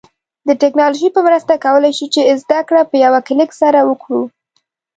د 0.47 0.49
ټیکنالوژی 0.61 1.09
په 1.15 1.21
مرسته 1.27 1.53
کولای 1.65 1.91
شو 1.97 2.05
چې 2.13 2.21
زده 2.43 2.59
کړه 2.67 2.81
په 2.89 2.95
یوه 3.05 3.19
کلیک 3.27 3.51
سره 3.61 3.79
وکړو 3.89 4.21